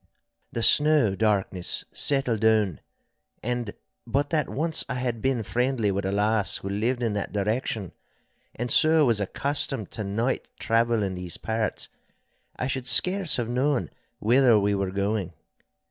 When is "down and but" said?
2.39-4.31